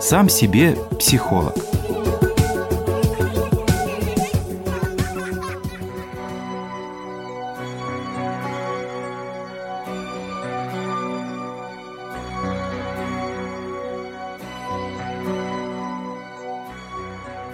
Сам 0.00 0.28
себе 0.28 0.76
психолог. 0.98 1.54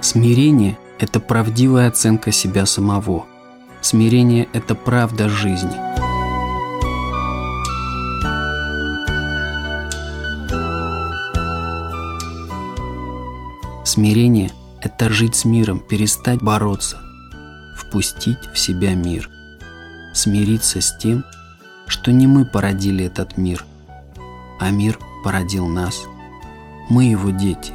Смирение– 0.00 0.76
это 0.98 1.20
правдивая 1.20 1.88
оценка 1.88 2.32
себя 2.32 2.66
самого. 2.66 3.26
Смирение– 3.80 4.48
это 4.52 4.74
правда 4.74 5.28
жизни. 5.28 6.03
Смирение– 13.94 14.50
это 14.80 15.08
жить 15.08 15.36
с 15.36 15.44
миром, 15.44 15.78
перестать 15.78 16.42
бороться, 16.42 16.98
впустить 17.76 18.40
в 18.52 18.58
себя 18.58 18.92
мир, 18.92 19.30
смириться 20.12 20.80
с 20.80 20.98
тем, 20.98 21.24
что 21.86 22.10
не 22.10 22.26
мы 22.26 22.44
породили 22.44 23.04
этот 23.04 23.36
мир, 23.36 23.64
а 24.58 24.70
мир 24.70 24.98
породил 25.22 25.68
нас. 25.68 26.06
Мы 26.90 27.04
его 27.04 27.30
дети. 27.30 27.72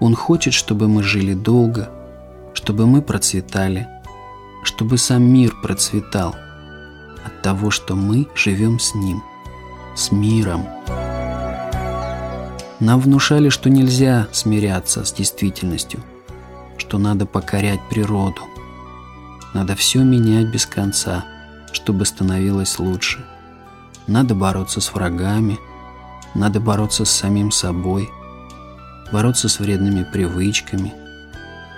Он 0.00 0.16
хочет, 0.16 0.54
чтобы 0.54 0.88
мы 0.88 1.04
жили 1.04 1.34
долго, 1.34 1.88
чтобы 2.52 2.88
мы 2.88 3.00
процветали, 3.00 3.86
чтобы 4.64 4.98
сам 4.98 5.22
мир 5.22 5.54
процветал 5.62 6.34
от 7.24 7.42
того, 7.42 7.70
что 7.70 7.94
мы 7.94 8.26
живем 8.34 8.80
с 8.80 8.92
ним, 8.96 9.22
с 9.94 10.10
миром. 10.10 10.66
Нам 12.80 13.00
внушали, 13.00 13.50
что 13.50 13.70
нельзя 13.70 14.26
смиряться 14.32 15.04
с 15.04 15.12
действительностью, 15.12 16.02
что 16.76 16.98
надо 16.98 17.24
покорять 17.24 17.80
природу. 17.88 18.42
Надо 19.52 19.76
все 19.76 20.00
менять 20.02 20.48
без 20.48 20.66
конца, 20.66 21.24
чтобы 21.72 22.04
становилось 22.04 22.78
лучше. 22.80 23.24
Надо 24.08 24.34
бороться 24.34 24.80
с 24.80 24.92
врагами, 24.92 25.58
надо 26.34 26.58
бороться 26.58 27.04
с 27.04 27.10
самим 27.10 27.52
собой, 27.52 28.10
бороться 29.12 29.48
с 29.48 29.60
вредными 29.60 30.02
привычками, 30.02 30.92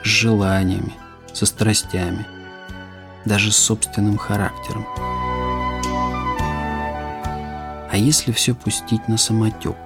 с 0.02 0.06
желаниями, 0.06 0.94
со 1.34 1.44
страстями, 1.44 2.26
даже 3.26 3.52
с 3.52 3.56
собственным 3.56 4.16
характером. 4.16 4.86
А 7.90 7.98
если 7.98 8.32
все 8.32 8.54
пустить 8.54 9.08
на 9.08 9.18
самотек? 9.18 9.76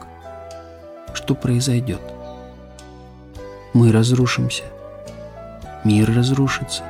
Что 1.22 1.34
произойдет? 1.34 2.00
Мы 3.74 3.92
разрушимся. 3.92 4.62
Мир 5.84 6.10
разрушится. 6.14 6.82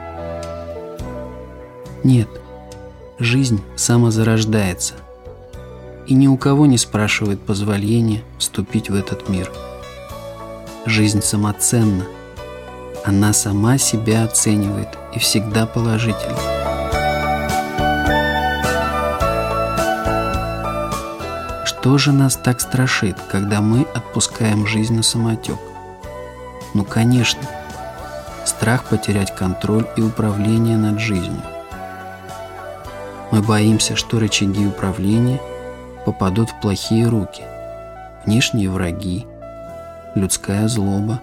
Нет, 2.04 2.28
жизнь 3.18 3.60
самозарождается 3.74 4.94
и 6.06 6.14
ни 6.14 6.28
у 6.28 6.36
кого 6.36 6.66
не 6.66 6.78
спрашивает 6.78 7.40
позволения 7.40 8.22
вступить 8.38 8.88
в 8.88 8.94
этот 8.94 9.28
мир. 9.28 9.50
Жизнь 10.86 11.22
самоценна. 11.22 12.04
Она 13.04 13.32
сама 13.32 13.78
себя 13.78 14.24
оценивает 14.24 14.88
и 15.14 15.18
всегда 15.18 15.66
положительна. 15.66 16.59
Что 21.80 21.96
же 21.96 22.12
нас 22.12 22.36
так 22.36 22.60
страшит, 22.60 23.16
когда 23.30 23.62
мы 23.62 23.86
отпускаем 23.94 24.66
жизнь 24.66 24.94
на 24.94 25.02
самотек? 25.02 25.56
Ну, 26.74 26.84
конечно, 26.84 27.40
страх 28.44 28.84
потерять 28.84 29.34
контроль 29.34 29.86
и 29.96 30.02
управление 30.02 30.76
над 30.76 31.00
жизнью. 31.00 31.40
Мы 33.30 33.40
боимся, 33.40 33.96
что 33.96 34.18
рычаги 34.18 34.66
управления 34.66 35.40
попадут 36.04 36.50
в 36.50 36.60
плохие 36.60 37.08
руки, 37.08 37.44
внешние 38.26 38.68
враги, 38.68 39.26
людская 40.14 40.68
злоба, 40.68 41.22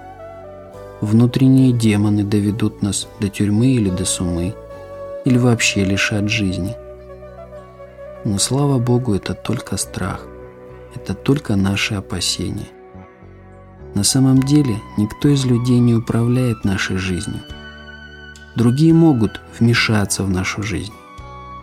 внутренние 1.01 1.71
демоны 1.71 2.23
доведут 2.23 2.81
нас 2.81 3.07
до 3.19 3.29
тюрьмы 3.29 3.67
или 3.67 3.91
до 3.91 4.05
сумы, 4.05 4.55
или 5.23 5.37
вообще 5.37 5.85
лишат 5.85 6.29
жизни. 6.29 6.75
Но 8.23 8.39
слава 8.39 8.79
Богу, 8.79 9.13
это 9.13 9.35
только 9.35 9.77
страх– 9.77 10.21
это 10.95 11.13
только 11.13 11.55
наши 11.55 11.95
опасения. 11.95 12.67
На 13.95 14.03
самом 14.03 14.43
деле 14.43 14.79
никто 14.97 15.29
из 15.29 15.45
людей 15.45 15.79
не 15.79 15.95
управляет 15.95 16.63
нашей 16.63 16.97
жизнью. 16.97 17.41
Другие 18.55 18.93
могут 18.93 19.41
вмешаться 19.59 20.23
в 20.23 20.29
нашу 20.29 20.63
жизнь, 20.63 20.93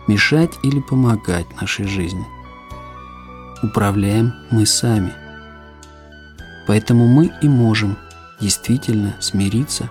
мешать 0.07 0.51
или 0.63 0.79
помогать 0.79 1.45
нашей 1.59 1.85
жизни. 1.87 2.25
Управляем 3.63 4.33
мы 4.51 4.65
сами. 4.65 5.13
Поэтому 6.67 7.07
мы 7.07 7.31
и 7.41 7.47
можем 7.47 7.97
действительно 8.39 9.15
смириться 9.19 9.89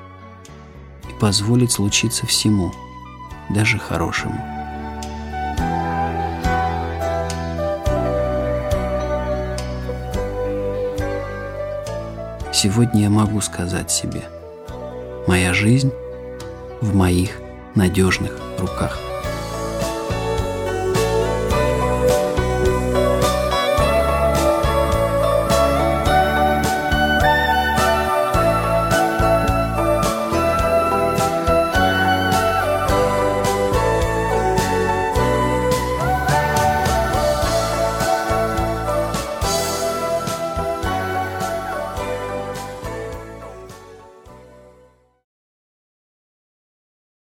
и 1.09 1.21
позволить 1.21 1.73
случиться 1.73 2.27
всему, 2.27 2.73
даже 3.51 3.79
хорошему. 3.79 4.64
Сегодня 12.65 13.03
я 13.03 13.11
могу 13.11 13.43
сказать 13.43 13.91
себе, 13.91 14.23
моя 15.27 15.53
жизнь 15.53 15.93
в 16.81 16.95
моих 16.95 17.33
надежных 17.75 18.41
руках. 18.59 18.99